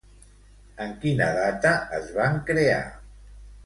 [0.85, 2.85] En quina data es van crear?